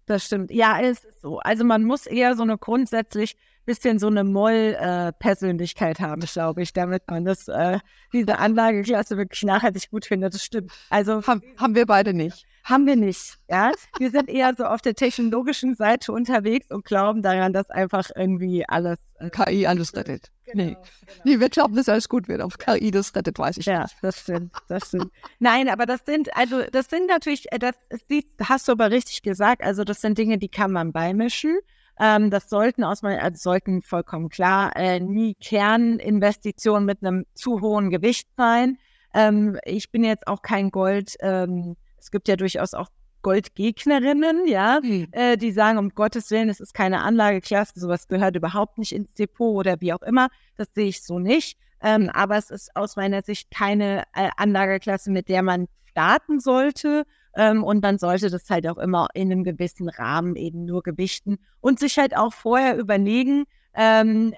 [0.08, 0.50] Das stimmt.
[0.50, 1.38] Ja, es ist so.
[1.38, 6.72] Also man muss eher so eine grundsätzlich bisschen so eine Moll-Persönlichkeit äh, haben, glaube ich,
[6.72, 7.78] damit man das, äh,
[8.14, 10.32] diese Anlageklasse wirklich nachhaltig gut findet.
[10.32, 10.72] Das stimmt.
[10.88, 12.46] Also haben, haben wir beide nicht.
[12.64, 13.38] Haben wir nicht.
[13.48, 18.10] Ja, wir sind eher so auf der technologischen Seite unterwegs und glauben daran, dass einfach
[18.16, 20.30] irgendwie alles äh, KI alles rettet.
[20.52, 20.70] Genau, nee.
[20.70, 21.20] Genau.
[21.24, 22.40] nee, wir glauben, dass alles gut wird.
[22.40, 23.92] Auf KI das rettet, weiß ich ja, nicht.
[23.92, 25.12] Ja, das stimmt, das stimmt.
[25.38, 29.22] Nein, aber das sind, also das sind natürlich, äh, das, das hast du aber richtig
[29.22, 31.58] gesagt, also das sind Dinge, die kann man beimischen.
[32.00, 37.60] Ähm, das sollten aus meiner, also sollten vollkommen klar äh, nie Kerninvestitionen mit einem zu
[37.60, 38.78] hohen Gewicht sein.
[39.14, 41.16] Ähm, ich bin jetzt auch kein Gold.
[41.20, 42.88] Ähm, es gibt ja durchaus auch
[43.22, 45.08] Goldgegnerinnen, ja, mhm.
[45.12, 49.14] äh, die sagen, um Gottes Willen, es ist keine Anlageklasse, sowas gehört überhaupt nicht ins
[49.14, 50.28] Depot oder wie auch immer.
[50.56, 51.58] Das sehe ich so nicht.
[51.80, 57.04] Ähm, aber es ist aus meiner Sicht keine äh, Anlageklasse, mit der man starten sollte.
[57.36, 61.38] Ähm, und dann sollte das halt auch immer in einem gewissen Rahmen eben nur gewichten
[61.60, 64.34] und sich halt auch vorher überlegen, ähm,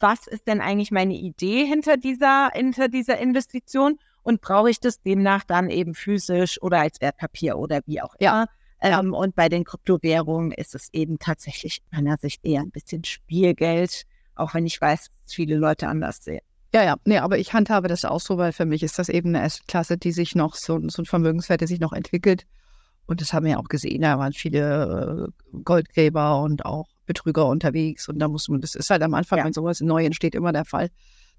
[0.00, 5.00] was ist denn eigentlich meine Idee hinter dieser, hinter dieser Investition und brauche ich das
[5.00, 8.48] demnach dann eben physisch oder als Wertpapier oder wie auch immer.
[8.82, 9.00] Ja.
[9.00, 14.04] Ähm, und bei den Kryptowährungen ist es eben tatsächlich meiner Sicht eher ein bisschen Spielgeld,
[14.34, 16.40] auch wenn ich weiß, dass viele Leute anders sehen.
[16.74, 19.36] Ja, ja, nee, aber ich handhabe das auch so, weil für mich ist das eben
[19.36, 22.46] eine Klasse, die sich noch, so, so ein Vermögenswert, der sich noch entwickelt.
[23.06, 27.46] Und das haben wir ja auch gesehen, da waren viele äh, Goldgräber und auch Betrüger
[27.46, 28.08] unterwegs.
[28.08, 29.44] Und da muss man, das ist halt am Anfang, ja.
[29.44, 30.90] wenn sowas neu entsteht, immer der Fall.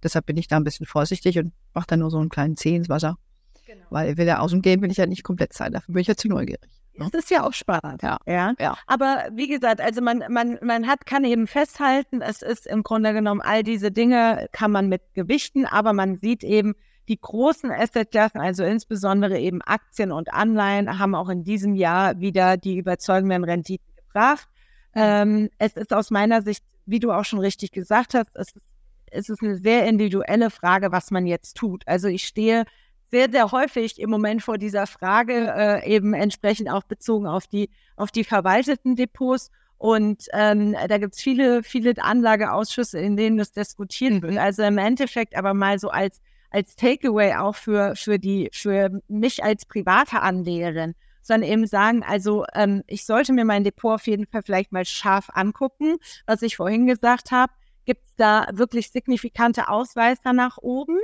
[0.05, 2.75] Deshalb bin ich da ein bisschen vorsichtig und mache dann nur so einen kleinen Zeh
[2.75, 3.17] ins Wasser.
[3.65, 3.85] Genau.
[3.89, 5.73] Weil will er aus dem Game will ich ja nicht komplett sein.
[5.73, 6.69] Dafür bin ich ja zu neugierig.
[6.93, 7.09] Ne?
[7.11, 8.03] Das ist ja auch spannend.
[8.03, 8.17] Ja.
[8.25, 8.53] ja.
[8.59, 8.77] ja.
[8.87, 13.13] Aber wie gesagt, also man, man, man hat, kann eben festhalten, es ist im Grunde
[13.13, 16.75] genommen all diese Dinge kann man mit gewichten, aber man sieht eben,
[17.07, 22.57] die großen Assetklassen, also insbesondere eben Aktien und Anleihen, haben auch in diesem Jahr wieder
[22.57, 24.47] die überzeugenden Renditen gebracht.
[24.93, 25.01] Mhm.
[25.01, 28.74] Ähm, es ist aus meiner Sicht, wie du auch schon richtig gesagt hast, es ist,
[29.15, 31.83] es ist eine sehr individuelle Frage, was man jetzt tut.
[31.87, 32.65] Also ich stehe
[33.11, 37.69] sehr, sehr häufig im Moment vor dieser Frage, äh, eben entsprechend auch bezogen auf die,
[37.95, 39.51] auf die verwalteten Depots.
[39.77, 44.33] Und ähm, da gibt es viele, viele Anlageausschüsse, in denen das diskutiert wird.
[44.33, 44.37] Mhm.
[44.37, 49.43] Also im Endeffekt aber mal so als, als Takeaway auch für, für, die, für mich
[49.43, 54.25] als private Anlegerin, sondern eben sagen, also ähm, ich sollte mir mein Depot auf jeden
[54.25, 57.51] Fall vielleicht mal scharf angucken, was ich vorhin gesagt habe.
[57.85, 60.97] Gibt es da wirklich signifikante Ausweiser nach oben?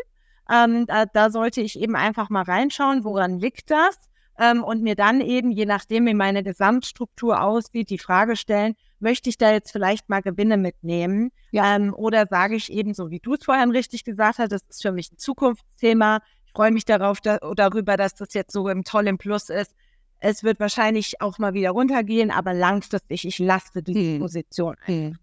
[0.51, 3.97] Ähm, da, da, sollte ich eben einfach mal reinschauen, woran liegt das?
[4.39, 9.29] Ähm, und mir dann eben, je nachdem, wie meine Gesamtstruktur aussieht, die Frage stellen, möchte
[9.29, 11.31] ich da jetzt vielleicht mal Gewinne mitnehmen?
[11.51, 11.75] Ja.
[11.75, 14.81] Ähm, oder sage ich eben, so wie du es vorhin richtig gesagt hast, das ist
[14.81, 16.21] für mich ein Zukunftsthema.
[16.45, 19.75] Ich freue mich darauf, da, darüber, dass das jetzt so im tollen Plus ist.
[20.19, 24.19] Es wird wahrscheinlich auch mal wieder runtergehen, aber langfristig, ich lasse diese hm.
[24.19, 24.75] Position.
[24.81, 25.17] Hm.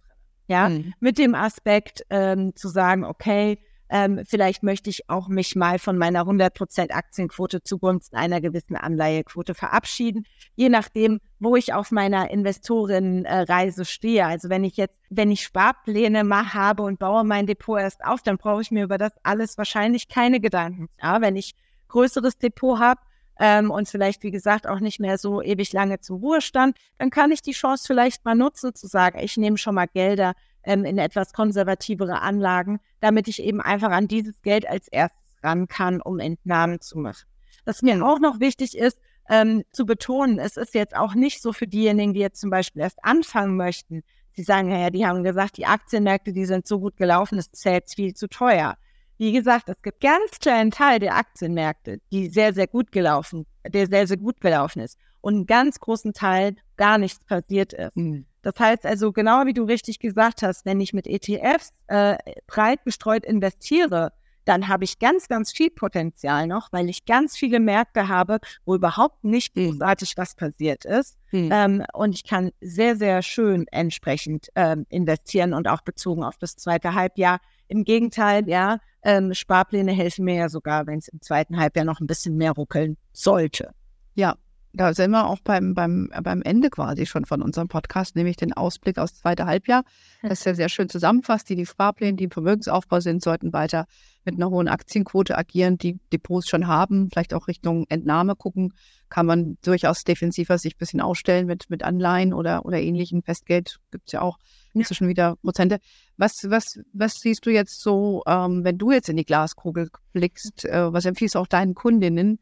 [0.48, 0.94] Ja, hm.
[0.98, 3.58] mit dem Aspekt ähm, zu sagen, okay,
[3.90, 9.54] ähm, vielleicht möchte ich auch mich mal von meiner 100% Aktienquote zugunsten einer gewissen Anleihequote
[9.54, 14.26] verabschieden, je nachdem, wo ich auf meiner Investorenreise stehe.
[14.26, 18.22] Also wenn ich jetzt, wenn ich Sparpläne mal habe und baue mein Depot erst auf,
[18.22, 20.88] dann brauche ich mir über das alles wahrscheinlich keine Gedanken.
[21.02, 21.54] Ja, wenn ich
[21.88, 23.00] größeres Depot habe,
[23.38, 27.31] ähm, und vielleicht, wie gesagt, auch nicht mehr so ewig lange zum Ruhestand, dann kann
[27.31, 30.98] ich die Chance vielleicht mal nutzen, zu sagen, ich nehme schon mal Gelder ähm, in
[30.98, 36.18] etwas konservativere Anlagen, damit ich eben einfach an dieses Geld als erstes ran kann, um
[36.18, 37.27] Entnahmen zu machen.
[37.64, 38.98] Was mir auch noch wichtig ist,
[39.29, 42.83] ähm, zu betonen, es ist jetzt auch nicht so für diejenigen, die jetzt zum Beispiel
[42.83, 44.03] erst anfangen möchten.
[44.33, 47.64] Sie sagen, ja, die haben gesagt, die Aktienmärkte, die sind so gut gelaufen, das ist
[47.64, 48.77] ja jetzt viel zu teuer.
[49.18, 53.88] Wie gesagt, es gibt ganz kleinen Teil der Aktienmärkte, die sehr, sehr gut gelaufen, der
[53.88, 54.96] sehr, sehr gut gelaufen ist.
[55.20, 57.96] Und einen ganz großen Teil gar nichts passiert ist.
[57.96, 58.26] Mhm.
[58.42, 62.85] Das heißt also, genau wie du richtig gesagt hast, wenn ich mit ETFs äh, breit
[62.85, 64.12] gestreut investiere,
[64.44, 68.74] dann habe ich ganz, ganz viel Potenzial noch, weil ich ganz viele Märkte habe, wo
[68.76, 69.72] überhaupt nicht mhm.
[69.72, 71.18] großartig was passiert ist.
[71.33, 71.50] Mhm.
[71.52, 76.57] Ähm, und ich kann sehr, sehr schön entsprechend ähm, investieren und auch bezogen auf das
[76.57, 77.40] zweite Halbjahr.
[77.68, 82.00] Im Gegenteil, ja, ähm, Sparpläne helfen mir ja sogar, wenn es im zweiten Halbjahr noch
[82.00, 83.72] ein bisschen mehr ruckeln sollte.
[84.14, 84.37] Ja,
[84.72, 88.52] da sind wir auch beim, beim, beim Ende quasi schon von unserem Podcast, nämlich den
[88.52, 89.85] Ausblick aus zweite Halbjahr.
[90.22, 91.48] Das ist ja sehr schön zusammenfasst.
[91.48, 93.87] Die, die Sparpläne, die im Vermögensaufbau sind, sollten weiter
[94.24, 98.74] mit einer hohen Aktienquote agieren, die Depots schon haben, vielleicht auch Richtung Entnahme gucken.
[99.09, 103.22] Kann man durchaus defensiver sich ein bisschen ausstellen mit, mit Anleihen oder, oder ähnlichen.
[103.22, 104.37] Festgeld gibt es ja auch
[104.74, 105.11] inzwischen ja.
[105.11, 105.78] wieder Prozente.
[106.18, 110.66] Was, was, was siehst du jetzt so, ähm, wenn du jetzt in die Glaskugel blickst,
[110.66, 112.38] äh, was empfiehlst du auch deinen Kundinnen,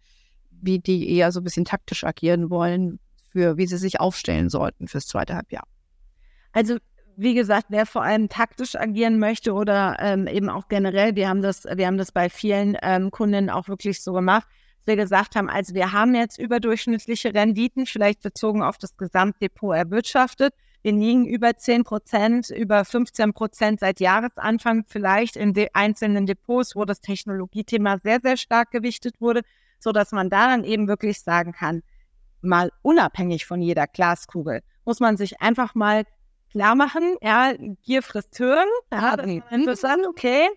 [0.61, 2.99] wie die eher so ein bisschen taktisch agieren wollen,
[3.31, 5.67] für wie sie sich aufstellen sollten fürs zweite Halbjahr?
[6.53, 6.79] Also
[7.17, 11.43] wie gesagt, wer vor allem taktisch agieren möchte oder ähm, eben auch generell, wir haben
[11.43, 14.47] das, wir haben das bei vielen ähm, Kunden auch wirklich so gemacht,
[14.79, 19.77] dass wir gesagt haben, also wir haben jetzt überdurchschnittliche Renditen, vielleicht bezogen auf das Gesamtdepot
[19.77, 20.55] erwirtschaftet.
[20.83, 26.85] Wir liegen über 10 Prozent, über 15 Prozent seit Jahresanfang, vielleicht in einzelnen Depots, wo
[26.85, 29.41] das Technologiethema sehr, sehr stark gewichtet wurde,
[29.79, 31.83] so dass man da dann eben wirklich sagen kann,
[32.43, 36.05] mal unabhängig von jeder Glaskugel, muss man sich einfach mal
[36.51, 37.53] klar machen, ja,
[37.85, 38.69] Gier frisst Hören.
[38.93, 40.49] Ja, das ist interessant, okay.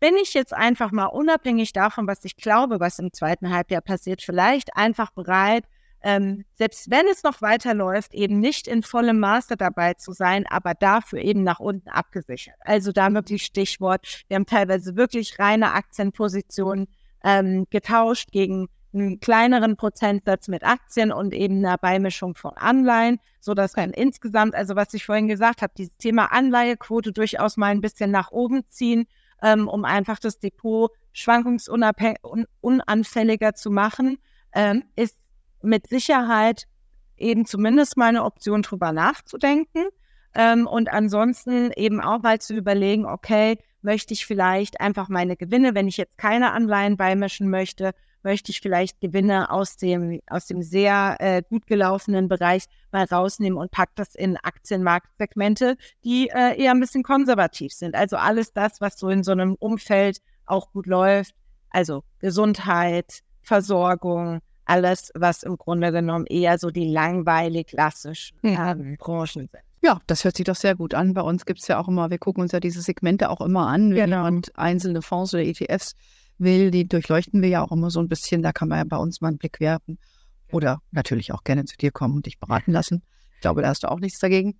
[0.00, 4.22] Bin ich jetzt einfach mal unabhängig davon, was ich glaube, was im zweiten Halbjahr passiert,
[4.22, 5.64] vielleicht einfach bereit,
[6.02, 10.74] ähm, selbst wenn es noch weiterläuft, eben nicht in vollem Maße dabei zu sein, aber
[10.74, 12.54] dafür eben nach unten abgesichert.
[12.60, 16.86] Also da wirklich Stichwort, wir haben teilweise wirklich reine Aktienpositionen
[17.24, 23.54] ähm, getauscht gegen einen kleineren Prozentsatz mit Aktien und eben einer Beimischung von Anleihen, so
[23.54, 27.82] dass man insgesamt, also was ich vorhin gesagt habe, dieses Thema Anleihequote durchaus mal ein
[27.82, 29.06] bisschen nach oben ziehen,
[29.42, 34.18] ähm, um einfach das Depot schwankungsunanfälliger zu machen,
[34.54, 35.16] ähm, ist
[35.62, 36.64] mit Sicherheit
[37.16, 39.86] eben zumindest mal eine Option drüber nachzudenken.
[40.34, 45.74] Ähm, und ansonsten eben auch mal zu überlegen, okay, möchte ich vielleicht einfach meine Gewinne,
[45.74, 50.62] wenn ich jetzt keine Anleihen beimischen möchte, möchte ich vielleicht Gewinne aus dem, aus dem
[50.62, 56.72] sehr äh, gut gelaufenen Bereich mal rausnehmen und pack das in Aktienmarktsegmente, die äh, eher
[56.72, 57.94] ein bisschen konservativ sind.
[57.94, 61.34] Also alles das, was so in so einem Umfeld auch gut läuft,
[61.70, 69.48] also Gesundheit, Versorgung, alles, was im Grunde genommen eher so die langweilig klassischen äh, Branchen
[69.48, 69.67] sind.
[69.82, 71.14] Ja, das hört sich doch sehr gut an.
[71.14, 73.68] Bei uns gibt es ja auch immer, wir gucken uns ja diese Segmente auch immer
[73.68, 74.24] an, wenn genau.
[74.24, 75.94] jemand einzelne Fonds oder ETFs
[76.38, 78.42] will, die durchleuchten wir ja auch immer so ein bisschen.
[78.42, 79.98] Da kann man ja bei uns mal einen Blick werfen.
[80.50, 83.02] Oder natürlich auch gerne zu dir kommen und dich beraten lassen.
[83.34, 84.56] Ich glaube, da hast du auch nichts dagegen.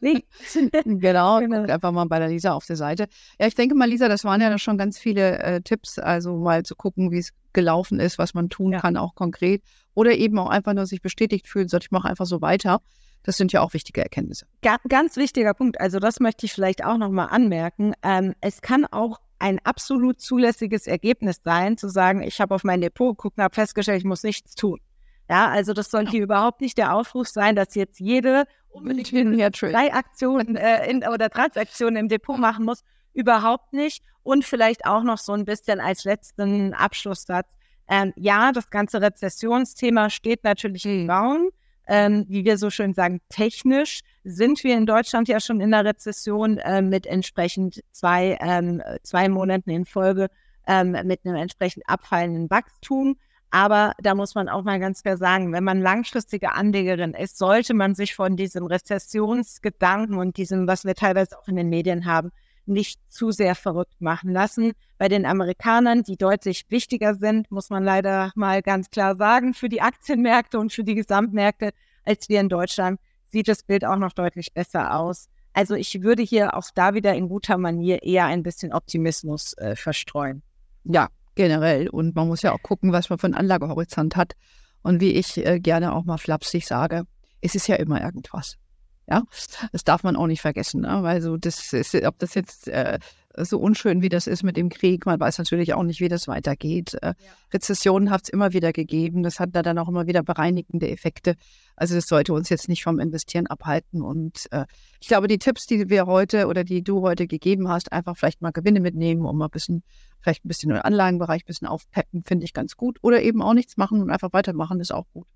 [0.00, 0.24] Nee.
[0.84, 1.62] genau, genau.
[1.62, 3.08] einfach mal bei der Lisa auf der Seite.
[3.38, 6.62] Ja, ich denke mal, Lisa, das waren ja schon ganz viele äh, Tipps, also mal
[6.62, 8.80] zu gucken, wie es gelaufen ist, was man tun ja.
[8.80, 9.62] kann, auch konkret.
[9.94, 12.80] Oder eben auch einfach nur sich bestätigt fühlen, sollte ich mache einfach so weiter.
[13.24, 14.46] Das sind ja auch wichtige Erkenntnisse.
[14.62, 15.80] Ga ganz wichtiger Punkt.
[15.80, 17.94] Also das möchte ich vielleicht auch nochmal anmerken.
[18.02, 22.80] Ähm, es kann auch ein absolut zulässiges Ergebnis sein, zu sagen, ich habe auf mein
[22.80, 24.78] Depot geguckt und habe festgestellt, ich muss nichts tun.
[25.28, 29.92] Ja, also das soll hier überhaupt nicht der Aufruf sein, dass jetzt jede unbedingt drei
[29.92, 32.82] Aktionen äh, in, oder Transaktionen im Depot machen muss.
[33.14, 34.02] Überhaupt nicht.
[34.22, 37.48] Und vielleicht auch noch so ein bisschen als letzten Abschlusssatz.
[37.88, 41.50] Ähm, ja, das ganze Rezessionsthema steht natürlich im Raum
[41.92, 45.84] ähm, wie wir so schön sagen, technisch sind wir in Deutschland ja schon in der
[45.84, 50.28] Rezession äh, mit entsprechend zwei, ähm, zwei Monaten in Folge
[50.66, 53.18] ähm, mit einem entsprechend abfallenden Wachstum.
[53.50, 57.74] Aber da muss man auch mal ganz klar sagen, wenn man langfristige Anlegerin ist, sollte
[57.74, 62.32] man sich von diesem Rezessionsgedanken und diesem, was wir teilweise auch in den Medien haben,
[62.66, 64.72] nicht zu sehr verrückt machen lassen.
[64.98, 69.68] Bei den Amerikanern, die deutlich wichtiger sind, muss man leider mal ganz klar sagen, für
[69.68, 71.72] die Aktienmärkte und für die Gesamtmärkte
[72.04, 75.28] als wir in Deutschland, sieht das Bild auch noch deutlich besser aus.
[75.54, 79.76] Also ich würde hier auch da wieder in guter Manier eher ein bisschen Optimismus äh,
[79.76, 80.42] verstreuen.
[80.84, 81.88] Ja, generell.
[81.88, 84.32] Und man muss ja auch gucken, was man für einen Anlagehorizont hat.
[84.82, 87.04] Und wie ich äh, gerne auch mal flapsig sage,
[87.40, 88.56] es ist ja immer irgendwas.
[89.12, 89.24] Ja,
[89.72, 91.02] das darf man auch nicht vergessen, ne?
[91.02, 92.98] weil so das ist, ob das jetzt äh,
[93.36, 96.28] so unschön wie das ist mit dem Krieg, man weiß natürlich auch nicht, wie das
[96.28, 96.94] weitergeht.
[97.02, 97.14] Äh, ja.
[97.52, 101.36] Rezessionen hat es immer wieder gegeben, das hat da dann auch immer wieder bereinigende Effekte.
[101.76, 104.00] Also das sollte uns jetzt nicht vom Investieren abhalten.
[104.00, 104.64] Und äh,
[104.98, 108.40] ich glaube, die Tipps, die wir heute oder die du heute gegeben hast, einfach vielleicht
[108.40, 109.82] mal Gewinne mitnehmen, um mal ein bisschen,
[110.22, 112.96] vielleicht ein bisschen im Anlagenbereich ein bisschen aufpeppen, finde ich ganz gut.
[113.02, 115.26] Oder eben auch nichts machen und einfach weitermachen, ist auch gut.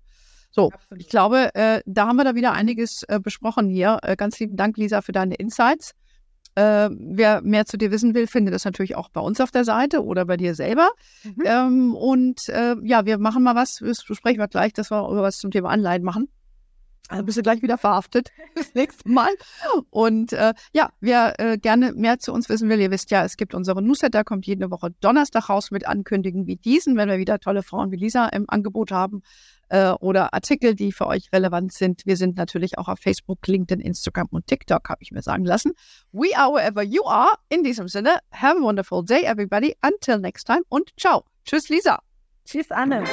[0.51, 1.01] So, Absolut.
[1.01, 3.99] ich glaube, äh, da haben wir da wieder einiges äh, besprochen hier.
[4.01, 5.93] Äh, ganz lieben Dank, Lisa, für deine Insights.
[6.55, 9.63] Äh, wer mehr zu dir wissen will, findet das natürlich auch bei uns auf der
[9.63, 10.89] Seite oder bei dir selber.
[11.23, 11.43] Mhm.
[11.45, 15.21] Ähm, und äh, ja, wir machen mal was, das besprechen wir gleich, dass wir über
[15.21, 16.29] was zum Thema Anleihen machen.
[17.09, 19.29] Also bist du gleich wieder verhaftet das nächste Mal.
[19.91, 23.37] Und äh, ja, wer äh, gerne mehr zu uns wissen will, ihr wisst ja, es
[23.37, 27.39] gibt unseren Newsletter, kommt jede Woche Donnerstag raus mit Ankündigungen wie diesen, wenn wir wieder
[27.39, 29.21] tolle Frauen wie Lisa im Angebot haben
[29.69, 32.05] äh, oder Artikel, die für euch relevant sind.
[32.05, 35.73] Wir sind natürlich auch auf Facebook, LinkedIn, Instagram und TikTok, habe ich mir sagen lassen.
[36.11, 37.35] We are wherever you are.
[37.49, 39.75] In diesem Sinne, have a wonderful day, everybody.
[39.81, 41.25] Until next time und ciao.
[41.45, 41.99] Tschüss, Lisa.
[42.45, 43.03] Tschüss, Anne.